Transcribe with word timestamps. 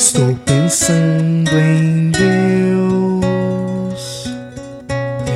Estou 0.00 0.34
pensando 0.46 1.50
em 1.58 2.10
Deus. 2.10 3.20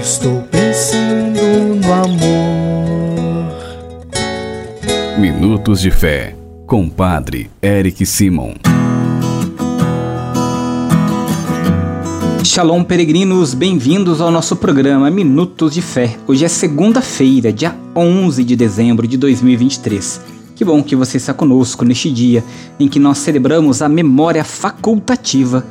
Estou 0.01 0.41
pensando 0.51 1.39
no 1.85 1.93
amor. 1.93 3.53
Minutos 5.19 5.83
de 5.83 5.91
Fé, 5.91 6.35
com 6.67 6.89
Padre 6.89 7.51
Eric 7.63 8.07
Simon. 8.07 8.55
Shalom, 12.43 12.83
peregrinos, 12.85 13.53
bem-vindos 13.53 14.23
ao 14.23 14.31
nosso 14.31 14.57
programa 14.57 15.11
Minutos 15.11 15.75
de 15.75 15.83
Fé. 15.83 16.17
Hoje 16.27 16.47
é 16.47 16.49
segunda-feira, 16.49 17.53
dia 17.53 17.77
11 17.95 18.43
de 18.43 18.57
dezembro 18.57 19.07
de 19.07 19.19
2023. 19.19 20.34
Que 20.55 20.65
bom 20.65 20.83
que 20.83 20.95
você 20.95 21.17
está 21.17 21.35
conosco 21.35 21.85
neste 21.85 22.11
dia 22.11 22.45
em 22.79 22.87
que 22.87 23.01
nós 23.01 23.19
celebramos 23.19 23.83
a 23.83 23.89
memória 23.89 24.45
facultativa 24.45 25.67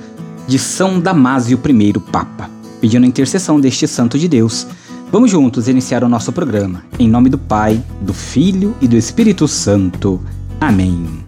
de 0.45 0.59
São 0.59 0.99
Damásio 0.99 1.57
I 1.57 1.94
Papa. 2.12 2.49
Pedindo 2.81 3.05
a 3.05 3.07
intercessão 3.07 3.62
deste 3.62 3.88
santo 3.88 4.20
de 4.20 4.27
Deus, 4.27 4.67
vamos 5.09 5.31
juntos 5.31 5.70
iniciar 5.70 6.04
o 6.04 6.09
nosso 6.09 6.34
programa. 6.34 6.84
Em 6.99 7.07
nome 7.07 7.30
do 7.30 7.38
Pai, 7.38 7.81
do 8.02 8.13
Filho 8.13 8.76
e 8.81 8.88
do 8.88 8.98
Espírito 8.98 9.48
Santo. 9.48 10.20
Amém. 10.59 11.23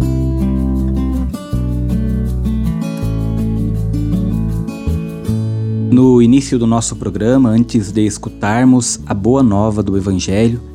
No 5.89 6.21
início 6.21 6.59
do 6.59 6.67
nosso 6.67 6.97
programa, 6.97 7.47
antes 7.47 7.89
de 7.89 8.05
escutarmos 8.05 8.99
a 9.05 9.13
boa 9.13 9.41
nova 9.41 9.81
do 9.81 9.95
Evangelho, 9.95 10.74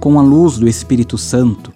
com 0.00 0.18
a 0.18 0.22
luz 0.22 0.58
do 0.58 0.68
Espírito 0.68 1.18
Santo, 1.18 1.72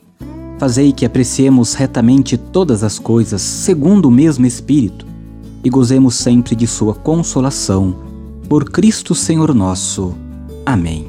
fazei 0.59 0.93
que 0.93 1.05
apreciemos 1.05 1.75
retamente 1.75 2.37
todas 2.37 2.85
as 2.85 2.99
coisas 2.99 3.43
segundo 3.43 4.07
o 4.07 4.11
mesmo 4.11 4.47
Espírito 4.47 5.07
e 5.65 5.71
gozemos 5.71 6.15
sempre 6.15 6.55
de 6.55 6.67
Sua 6.67 6.95
consolação. 6.95 7.97
Por 8.49 8.71
Cristo 8.71 9.15
Senhor 9.15 9.55
nosso. 9.55 10.15
Amém. 10.65 11.07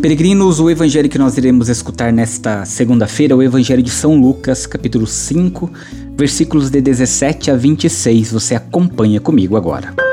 Peregrinos, 0.00 0.60
o 0.60 0.68
evangelho 0.68 1.08
que 1.08 1.18
nós 1.18 1.36
iremos 1.38 1.68
escutar 1.68 2.12
nesta 2.12 2.64
segunda-feira 2.64 3.32
é 3.32 3.36
o 3.36 3.42
evangelho 3.42 3.82
de 3.82 3.90
São 3.90 4.20
Lucas, 4.20 4.66
capítulo 4.66 5.06
5, 5.06 5.70
versículos 6.16 6.70
de 6.70 6.80
17 6.80 7.50
a 7.50 7.56
26. 7.56 8.32
Você 8.32 8.54
acompanha 8.54 9.20
comigo 9.20 9.56
agora. 9.56 10.05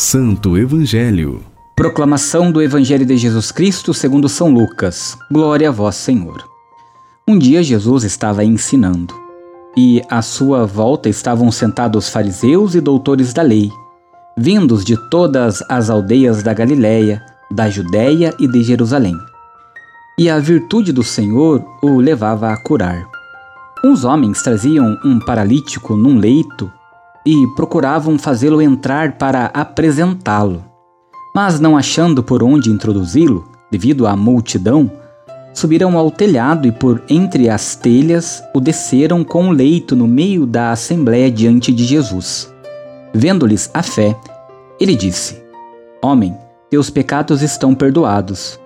Santo 0.00 0.56
Evangelho. 0.56 1.40
Proclamação 1.74 2.52
do 2.52 2.62
Evangelho 2.62 3.04
de 3.04 3.16
Jesus 3.16 3.50
Cristo 3.50 3.92
segundo 3.92 4.28
São 4.28 4.48
Lucas. 4.48 5.18
Glória 5.28 5.70
a 5.70 5.72
vós, 5.72 5.96
Senhor. 5.96 6.48
Um 7.26 7.36
dia 7.36 7.64
Jesus 7.64 8.04
estava 8.04 8.44
ensinando, 8.44 9.12
e 9.76 10.00
à 10.08 10.22
sua 10.22 10.64
volta 10.64 11.08
estavam 11.08 11.50
sentados 11.50 12.08
fariseus 12.08 12.76
e 12.76 12.80
doutores 12.80 13.32
da 13.32 13.42
lei, 13.42 13.72
vindos 14.36 14.84
de 14.84 14.96
todas 15.10 15.64
as 15.68 15.90
aldeias 15.90 16.44
da 16.44 16.54
Galiléia, 16.54 17.20
da 17.50 17.68
Judéia 17.68 18.32
e 18.38 18.46
de 18.46 18.62
Jerusalém. 18.62 19.18
E 20.16 20.30
a 20.30 20.38
virtude 20.38 20.92
do 20.92 21.02
Senhor 21.02 21.60
o 21.82 21.98
levava 21.98 22.52
a 22.52 22.56
curar. 22.56 23.04
Uns 23.84 24.04
homens 24.04 24.42
traziam 24.42 24.96
um 25.04 25.18
paralítico 25.18 25.96
num 25.96 26.18
leito 26.18 26.70
e 27.30 27.46
procuravam 27.48 28.18
fazê-lo 28.18 28.62
entrar 28.62 29.18
para 29.18 29.50
apresentá-lo. 29.52 30.64
Mas 31.34 31.60
não 31.60 31.76
achando 31.76 32.22
por 32.22 32.42
onde 32.42 32.70
introduzi-lo, 32.70 33.46
devido 33.70 34.06
à 34.06 34.16
multidão, 34.16 34.90
subiram 35.52 35.98
ao 35.98 36.10
telhado 36.10 36.66
e 36.66 36.72
por 36.72 37.02
entre 37.06 37.50
as 37.50 37.76
telhas 37.76 38.42
o 38.54 38.60
desceram 38.60 39.22
com 39.22 39.48
o 39.48 39.52
leito 39.52 39.94
no 39.94 40.08
meio 40.08 40.46
da 40.46 40.72
assembléia 40.72 41.30
diante 41.30 41.70
de 41.70 41.84
Jesus. 41.84 42.50
Vendo-lhes 43.12 43.70
a 43.74 43.82
fé, 43.82 44.16
ele 44.80 44.96
disse: 44.96 45.38
Homem, 46.00 46.34
teus 46.70 46.88
pecados 46.88 47.42
estão 47.42 47.74
perdoados. 47.74 48.58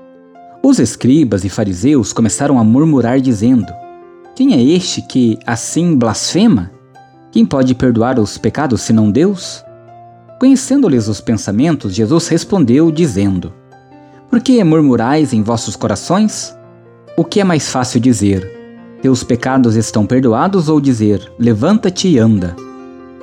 Os 0.63 0.79
escribas 0.79 1.45
e 1.45 1.49
fariseus 1.49 2.13
começaram 2.13 2.61
a 2.61 2.63
murmurar, 2.63 3.21
dizendo: 3.21 3.73
Quem 4.37 4.55
é 4.55 4.63
este 4.63 5.03
que 5.03 5.37
assim 5.45 5.97
blasfema? 5.97 6.71
Quem 7.33 7.47
pode 7.47 7.75
perdoar 7.75 8.19
os 8.21 8.37
pecados 8.37 8.83
senão 8.83 9.11
Deus? 9.11 9.65
Conhecendo-lhes 10.39 11.09
os 11.09 11.19
pensamentos, 11.19 11.95
Jesus 11.95 12.29
respondeu, 12.29 12.93
dizendo: 12.93 13.55
Por 14.29 14.39
que 14.39 14.63
murmurais 14.63 15.33
em 15.33 15.43
vossos 15.43 15.75
corações? 15.75 16.55
O 17.17 17.25
que 17.25 17.41
é 17.41 17.45
mais 17.45 17.71
fácil 17.71 17.99
dizer: 18.01 18.47
Teus 19.01 19.25
pecados 19.25 19.77
estão 19.77 20.05
perdoados, 20.05 20.69
ou 20.69 20.79
dizer: 20.79 21.33
Levanta-te 21.39 22.07
e 22.07 22.19
anda? 22.19 22.55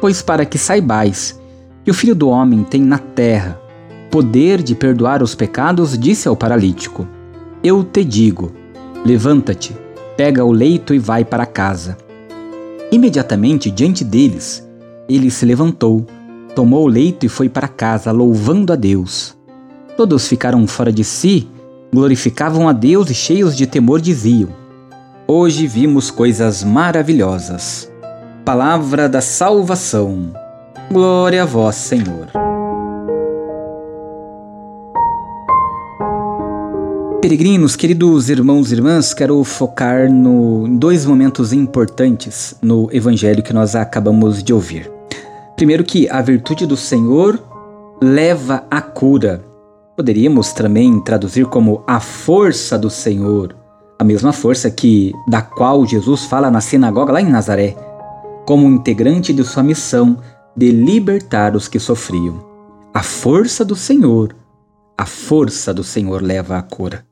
Pois 0.02 0.24
para 0.24 0.44
que 0.44 0.58
saibais 0.58 1.40
que 1.86 1.91
o 1.91 1.94
Filho 1.94 2.16
do 2.16 2.30
Homem 2.30 2.64
tem 2.64 2.81
na 2.81 2.97
terra 2.97 3.62
poder 4.09 4.64
de 4.64 4.74
perdoar 4.74 5.22
os 5.22 5.36
pecados, 5.36 5.96
disse 5.96 6.28
ao 6.28 6.36
paralítico: 6.36 7.08
Eu 7.64 7.84
te 7.84 8.03
digo: 8.03 8.52
Levanta-te, 9.06 9.78
pega 10.18 10.44
o 10.44 10.52
leito 10.52 10.96
e 10.96 10.97
vai 10.97 11.24
para 11.24 11.46
casa. 11.46 12.09
Imediatamente 12.91 13.69
diante 13.69 14.03
deles, 14.03 14.67
ele 15.07 15.29
se 15.29 15.45
levantou, 15.45 16.05
tomou 16.55 16.85
o 16.85 16.88
leito 16.88 17.25
e 17.25 17.29
foi 17.29 17.47
para 17.47 17.67
casa, 17.67 18.11
louvando 18.11 18.73
a 18.73 18.75
Deus. 18.75 19.38
Todos 19.95 20.27
ficaram 20.27 20.66
fora 20.66 20.91
de 20.91 21.03
si, 21.03 21.47
glorificavam 21.94 22.67
a 22.67 22.73
Deus 22.73 23.09
e 23.09 23.13
cheios 23.13 23.55
de 23.55 23.67
temor 23.67 24.01
diziam: 24.01 24.49
Hoje 25.28 25.67
vimos 25.67 26.09
coisas 26.09 26.63
maravilhosas. 26.63 27.91
Palavra 28.44 29.07
da 29.07 29.22
salvação. 29.22 30.33
Glória 30.91 31.44
a 31.44 31.45
vós, 31.45 31.75
Senhor. 31.75 32.48
Peregrinos, 37.22 37.75
queridos 37.75 38.30
irmãos 38.30 38.72
e 38.72 38.75
irmãs, 38.75 39.13
quero 39.13 39.44
focar 39.44 40.09
no, 40.09 40.66
em 40.66 40.78
dois 40.78 41.06
momentos 41.06 41.52
importantes 41.52 42.56
no 42.62 42.88
evangelho 42.94 43.44
que 43.44 43.52
nós 43.52 43.75
acabamos 43.75 44.41
de 44.41 44.53
ouvir. 44.53 44.90
Primeiro, 45.58 45.84
que 45.84 46.08
a 46.08 46.22
virtude 46.22 46.66
do 46.66 46.78
Senhor 46.78 47.38
leva 48.02 48.63
à 48.72 48.81
cura. 48.81 49.44
Poderíamos 49.97 50.53
também 50.53 50.97
traduzir 51.02 51.46
como 51.47 51.84
a 51.85 52.00
força 52.00 52.79
do 52.79 52.90
Senhor, 52.90 53.53
a 54.00 54.03
mesma 54.06 54.31
força 54.31 54.72
que 54.72 55.12
da 55.28 55.41
qual 55.41 55.85
Jesus 55.85 56.24
fala 56.24 56.50
na 56.50 56.62
sinagoga 56.62 57.12
lá 57.12 57.19
em 57.19 57.29
Nazaré, 57.29 57.75
como 58.46 58.69
integrante 58.69 59.34
de 59.34 59.44
sua 59.44 59.62
missão 59.62 60.19
de 60.56 60.72
libertar 60.72 61.53
os 61.53 61.68
que 61.68 61.79
sofriam. 61.79 62.40
A 62.94 63.03
força 63.03 63.66
do 63.66 63.75
Senhor, 63.75 64.34
a 64.97 65.06
força 65.06 65.74
do 65.74 65.84
Senhor 65.84 66.22
leva 66.22 66.58
à 66.58 66.62
cura. 66.62 67.09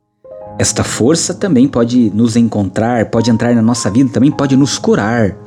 Esta 0.59 0.83
força 0.83 1.33
também 1.33 1.67
pode 1.67 2.09
nos 2.15 2.35
encontrar, 2.35 3.11
pode 3.11 3.29
entrar 3.29 3.53
na 3.53 3.61
nossa 3.61 3.91
vida, 3.91 4.11
também 4.11 4.31
pode 4.31 4.57
nos 4.57 4.79
curar, 4.79 5.37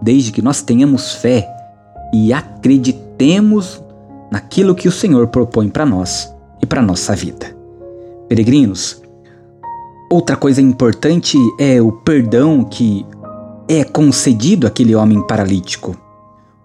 desde 0.00 0.32
que 0.32 0.40
nós 0.40 0.62
tenhamos 0.62 1.14
fé 1.16 1.46
e 2.12 2.32
acreditemos 2.32 3.82
naquilo 4.30 4.74
que 4.74 4.88
o 4.88 4.92
Senhor 4.92 5.26
propõe 5.26 5.68
para 5.68 5.84
nós 5.84 6.34
e 6.62 6.66
para 6.66 6.80
nossa 6.80 7.14
vida. 7.14 7.54
Peregrinos, 8.26 9.02
outra 10.10 10.34
coisa 10.34 10.62
importante 10.62 11.36
é 11.58 11.80
o 11.82 11.92
perdão 11.92 12.64
que 12.64 13.04
é 13.68 13.84
concedido 13.84 14.66
àquele 14.66 14.94
homem 14.94 15.20
paralítico. 15.26 15.96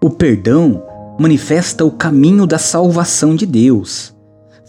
O 0.00 0.08
perdão 0.08 0.82
manifesta 1.18 1.84
o 1.84 1.90
caminho 1.90 2.46
da 2.46 2.58
salvação 2.58 3.34
de 3.34 3.44
Deus 3.44 4.14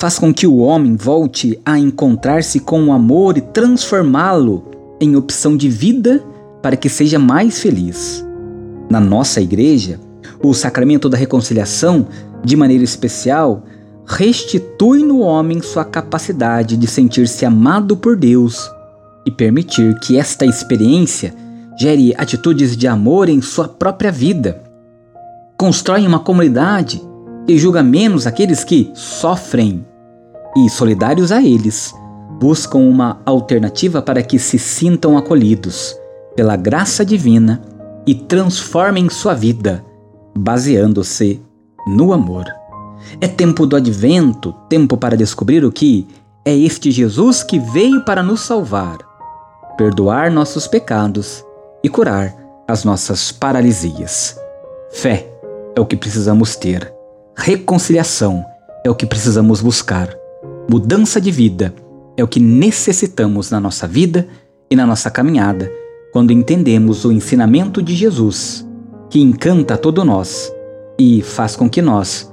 faz 0.01 0.18
com 0.18 0.33
que 0.33 0.48
o 0.48 0.57
homem 0.57 0.95
volte 0.95 1.59
a 1.63 1.77
encontrar-se 1.77 2.59
com 2.59 2.86
o 2.86 2.92
amor 2.92 3.38
e 3.38 3.42
transformá-lo 3.42 4.65
em 5.00 5.15
opção 5.15 5.56
de 5.56 5.69
vida 5.69 6.24
para 6.59 6.75
que 6.75 6.89
seja 6.89 7.19
mais 7.19 7.59
feliz. 7.59 8.25
Na 8.89 9.00
nossa 9.00 9.39
igreja, 9.39 10.00
o 10.42 10.56
sacramento 10.56 11.07
da 11.07 11.15
reconciliação, 11.15 12.07
de 12.44 12.56
maneira 12.56 12.83
especial, 12.83 13.63
restitui 14.03 15.03
no 15.03 15.19
homem 15.19 15.62
sua 15.62 15.86
capacidade 15.86 16.77
de 16.77 16.88
sentir-se 16.88 17.45
amado 17.45 17.95
por 17.95 18.18
Deus 18.18 18.68
e 19.24 19.30
permitir 19.30 20.00
que 20.00 20.18
esta 20.18 20.48
experiência 20.48 21.31
gere 21.80 22.12
atitudes 22.18 22.75
de 22.75 22.88
amor 22.88 23.30
em 23.30 23.39
sua 23.39 23.68
própria 23.68 24.12
vida. 24.12 24.63
Constrói 25.56 26.07
uma 26.07 26.18
comunidade 26.18 27.00
que 27.45 27.56
julga 27.56 27.83
menos 27.83 28.25
aqueles 28.25 28.63
que 28.63 28.89
sofrem 28.95 29.90
e, 30.56 30.69
solidários 30.69 31.31
a 31.31 31.42
eles, 31.42 31.94
buscam 32.39 32.80
uma 32.80 33.21
alternativa 33.25 34.01
para 34.01 34.24
que 34.24 34.39
se 34.39 34.57
sintam 34.57 35.18
acolhidos 35.18 35.95
pela 36.36 36.56
graça 36.56 37.06
divina 37.06 37.62
e 38.06 38.15
transformem 38.15 39.09
sua 39.09 39.33
vida, 39.33 39.86
baseando-se 40.36 41.42
no 41.88 42.13
amor. 42.13 42.45
É 43.19 43.27
tempo 43.27 43.65
do 43.65 43.75
advento, 43.75 44.53
tempo 44.69 44.98
para 44.98 45.18
descobrir 45.18 45.63
o 45.63 45.71
que 45.71 46.07
é 46.45 46.56
este 46.56 46.89
Jesus 46.92 47.44
que 47.44 47.59
veio 47.59 48.03
para 48.03 48.24
nos 48.24 48.42
salvar, 48.42 48.98
perdoar 49.77 50.31
nossos 50.31 50.68
pecados 50.68 51.45
e 51.83 51.89
curar 51.89 52.36
as 52.68 52.83
nossas 52.83 53.31
paralisias. 53.31 54.39
Fé 54.92 55.27
é 55.75 55.80
o 55.80 55.86
que 55.86 55.95
precisamos 55.95 56.56
ter, 56.56 56.92
reconciliação 57.36 58.44
é 58.83 58.89
o 58.89 58.95
que 58.95 59.06
precisamos 59.06 59.62
buscar, 59.62 60.09
mudança 60.69 61.19
de 61.19 61.31
vida 61.31 61.73
é 62.17 62.23
o 62.23 62.27
que 62.27 62.39
necessitamos 62.39 63.51
na 63.51 63.59
nossa 63.59 63.87
vida 63.87 64.27
e 64.69 64.75
na 64.75 64.85
nossa 64.85 65.09
caminhada 65.09 65.71
quando 66.11 66.31
entendemos 66.31 67.05
o 67.05 67.11
ensinamento 67.11 67.81
de 67.81 67.95
Jesus, 67.95 68.67
que 69.09 69.21
encanta 69.21 69.77
todo 69.77 70.03
nós 70.03 70.51
e 70.99 71.21
faz 71.21 71.55
com 71.55 71.69
que 71.69 71.81
nós 71.81 72.31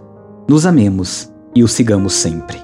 nos 0.49 0.67
amemos 0.67 1.31
e 1.55 1.63
o 1.63 1.69
sigamos 1.69 2.15
sempre. 2.15 2.59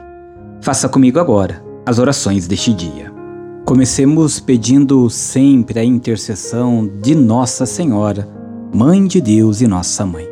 Faça 0.61 0.88
comigo 0.88 1.19
agora 1.19 1.64
as 1.87 1.99
orações 1.99 2.46
deste 2.46 2.72
dia. 2.72 3.12
Comecemos 3.64 4.40
pedindo 4.40 5.08
sempre 5.08 5.78
a 5.78 5.84
intercessão 5.84 6.90
de 7.00 7.14
Nossa 7.14 7.64
Senhora, 7.64 8.28
Mãe 8.75 9.06
de 9.06 9.20
Deus 9.20 9.60
e 9.60 9.67
Nossa 9.67 10.05
Mãe. 10.05 10.26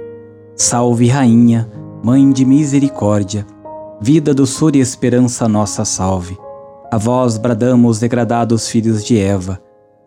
Salve, 0.56 1.08
Rainha, 1.08 1.68
Mãe 2.02 2.30
de 2.30 2.44
Misericórdia, 2.44 3.46
vida, 4.02 4.34
doçura 4.34 4.76
e 4.76 4.80
esperança, 4.80 5.48
nossa 5.48 5.84
salve. 5.84 6.36
A 6.90 6.98
vós 6.98 7.38
bradamos, 7.38 8.00
degradados 8.00 8.66
filhos 8.68 9.04
de 9.04 9.16
Eva, 9.16 9.62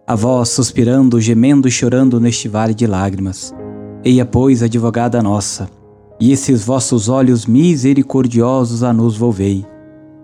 a 0.06 0.14
vós 0.14 0.50
suspirando, 0.50 1.22
gemendo 1.22 1.66
e 1.66 1.72
chorando 1.72 2.20
neste 2.20 2.50
vale 2.50 2.74
de 2.74 2.86
lágrimas. 2.86 3.56
Eia, 4.04 4.26
pois, 4.26 4.62
advogada 4.62 5.24
nossa, 5.24 5.70
e 6.20 6.34
esses 6.34 6.66
vossos 6.66 7.08
olhos 7.08 7.46
misericordiosos 7.46 8.84
a 8.84 8.92
nos 8.92 9.16
volvei. 9.16 9.66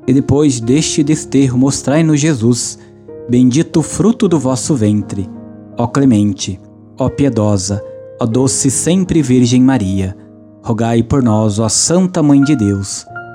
E 0.06 0.14
depois 0.14 0.60
deste 0.60 1.02
desterro 1.02 1.58
mostrai-nos 1.58 2.20
Jesus, 2.20 2.78
bendito 3.30 3.82
fruto 3.82 4.28
do 4.28 4.38
vosso 4.38 4.76
ventre. 4.76 5.30
Ó 5.78 5.88
clemente, 5.88 6.60
ó 7.00 7.08
piedosa, 7.08 7.82
ó 8.20 8.26
doce 8.26 8.70
sempre 8.70 9.22
Virgem 9.22 9.62
Maria, 9.62 10.16
rogai 10.62 11.02
por 11.02 11.24
nós, 11.24 11.58
ó 11.58 11.70
Santa 11.70 12.22
Mãe 12.22 12.44
de 12.44 12.56
Deus, 12.56 13.06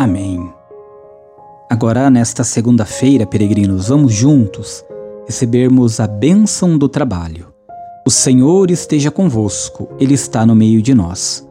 Amém. 0.00 0.50
Agora, 1.68 2.08
nesta 2.08 2.42
segunda-feira, 2.42 3.26
peregrinos, 3.26 3.88
vamos 3.88 4.14
juntos 4.14 4.82
recebermos 5.26 6.00
a 6.00 6.06
bênção 6.06 6.78
do 6.78 6.88
trabalho. 6.88 7.48
O 8.06 8.10
Senhor 8.10 8.70
esteja 8.70 9.10
convosco, 9.10 9.90
Ele 10.00 10.14
está 10.14 10.46
no 10.46 10.54
meio 10.54 10.80
de 10.80 10.94
nós. 10.94 11.46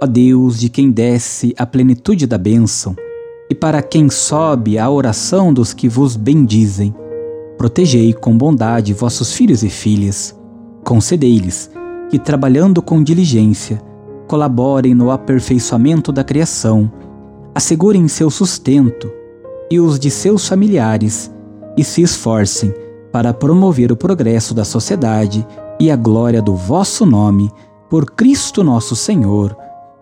Ó 0.00 0.06
Deus, 0.06 0.60
de 0.60 0.68
quem 0.68 0.92
desce 0.92 1.52
a 1.58 1.66
plenitude 1.66 2.24
da 2.24 2.38
bênção, 2.38 2.94
e 3.50 3.54
para 3.56 3.82
quem 3.82 4.08
sobe 4.08 4.78
a 4.78 4.88
oração 4.88 5.52
dos 5.52 5.74
que 5.74 5.88
vos 5.88 6.14
bendizem, 6.14 6.94
protegei 7.56 8.12
com 8.12 8.38
bondade 8.38 8.94
vossos 8.94 9.32
filhos 9.32 9.64
e 9.64 9.68
filhas, 9.68 10.38
concedei-lhes 10.84 11.68
que, 12.08 12.18
trabalhando 12.20 12.80
com 12.80 13.02
diligência, 13.02 13.82
colaborem 14.28 14.94
no 14.94 15.10
aperfeiçoamento 15.10 16.12
da 16.12 16.22
criação, 16.22 16.88
assegurem 17.58 18.06
seu 18.06 18.30
sustento 18.30 19.12
e 19.68 19.80
os 19.80 19.98
de 19.98 20.12
seus 20.12 20.46
familiares 20.46 21.28
e 21.76 21.82
se 21.82 22.02
esforcem 22.02 22.72
para 23.10 23.34
promover 23.34 23.90
o 23.90 23.96
progresso 23.96 24.54
da 24.54 24.64
sociedade 24.64 25.44
e 25.80 25.90
a 25.90 25.96
glória 25.96 26.40
do 26.40 26.54
vosso 26.54 27.04
nome, 27.04 27.50
por 27.90 28.12
Cristo 28.12 28.62
nosso 28.62 28.94
Senhor, 28.94 29.56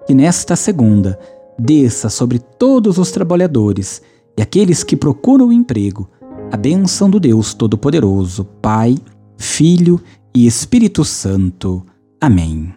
que 0.07 0.13
nesta 0.13 0.55
segunda 0.55 1.19
desça 1.59 2.11
sobre 2.11 2.39
todos 2.39 2.99
os 2.99 3.11
trabalhadores 3.11 4.03
e 4.37 4.43
aqueles 4.43 4.85
que 4.85 4.95
procuram 4.95 5.51
emprego 5.51 6.11
a 6.53 6.59
bênção 6.59 7.09
do 7.09 7.19
Deus 7.19 7.55
Todo-Poderoso, 7.55 8.45
Pai, 8.61 8.99
Filho 9.39 9.99
e 10.35 10.47
Espírito 10.47 11.07
Santo. 11.07 11.83
Amém. 12.21 12.75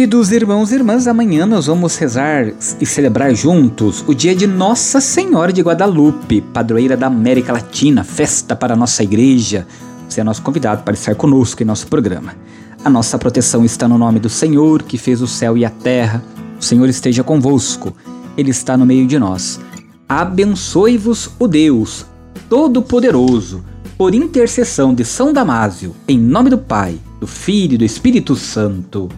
Queridos 0.00 0.32
irmãos 0.32 0.72
e 0.72 0.76
irmãs, 0.76 1.06
amanhã 1.06 1.44
nós 1.44 1.66
vamos 1.66 1.98
rezar 1.98 2.54
e 2.80 2.86
celebrar 2.86 3.34
juntos 3.34 4.02
o 4.08 4.14
dia 4.14 4.34
de 4.34 4.46
Nossa 4.46 4.98
Senhora 4.98 5.52
de 5.52 5.60
Guadalupe, 5.60 6.40
padroeira 6.40 6.96
da 6.96 7.06
América 7.06 7.52
Latina, 7.52 8.02
festa 8.02 8.56
para 8.56 8.72
a 8.72 8.76
nossa 8.76 9.02
igreja. 9.02 9.66
Você 10.08 10.22
é 10.22 10.24
nosso 10.24 10.40
convidado 10.40 10.84
para 10.84 10.94
estar 10.94 11.14
conosco 11.16 11.62
em 11.62 11.66
nosso 11.66 11.86
programa. 11.86 12.34
A 12.82 12.88
nossa 12.88 13.18
proteção 13.18 13.62
está 13.62 13.86
no 13.86 13.98
nome 13.98 14.18
do 14.18 14.30
Senhor, 14.30 14.84
que 14.84 14.96
fez 14.96 15.20
o 15.20 15.26
céu 15.26 15.54
e 15.54 15.66
a 15.66 15.70
terra. 15.70 16.24
O 16.58 16.64
Senhor 16.64 16.88
esteja 16.88 17.22
convosco, 17.22 17.94
Ele 18.38 18.52
está 18.52 18.78
no 18.78 18.86
meio 18.86 19.06
de 19.06 19.18
nós. 19.18 19.60
Abençoe-vos 20.08 21.32
o 21.38 21.46
Deus 21.46 22.06
Todo-Poderoso, 22.48 23.62
por 23.98 24.14
intercessão 24.14 24.94
de 24.94 25.04
São 25.04 25.30
Damásio, 25.30 25.94
em 26.08 26.18
nome 26.18 26.48
do 26.48 26.56
Pai, 26.56 26.98
do 27.20 27.26
Filho 27.26 27.74
e 27.74 27.76
do 27.76 27.84
Espírito 27.84 28.34
Santo. 28.34 29.10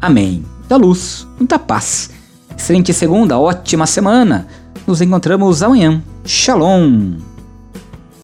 Amém. 0.00 0.44
Da 0.68 0.76
luz, 0.76 1.26
muita 1.38 1.58
paz. 1.58 2.10
Excelente 2.56 2.92
segunda, 2.92 3.38
ótima 3.38 3.86
semana. 3.86 4.46
Nos 4.86 5.00
encontramos 5.00 5.62
amanhã. 5.62 6.02
Shalom. 6.24 7.29